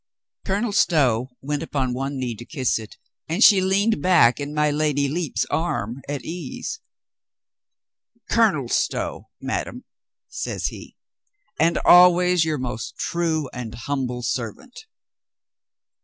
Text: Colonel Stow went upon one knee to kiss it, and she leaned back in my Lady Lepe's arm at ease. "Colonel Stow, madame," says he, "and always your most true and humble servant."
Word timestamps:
Colonel 0.47 0.71
Stow 0.71 1.29
went 1.43 1.61
upon 1.61 1.93
one 1.93 2.17
knee 2.17 2.33
to 2.33 2.43
kiss 2.43 2.79
it, 2.79 2.97
and 3.29 3.43
she 3.43 3.61
leaned 3.61 4.01
back 4.01 4.39
in 4.39 4.51
my 4.51 4.71
Lady 4.71 5.07
Lepe's 5.07 5.45
arm 5.51 6.01
at 6.09 6.25
ease. 6.25 6.79
"Colonel 8.27 8.67
Stow, 8.67 9.29
madame," 9.39 9.83
says 10.27 10.65
he, 10.69 10.97
"and 11.59 11.77
always 11.85 12.43
your 12.43 12.57
most 12.57 12.97
true 12.97 13.47
and 13.53 13.75
humble 13.75 14.23
servant." 14.23 14.87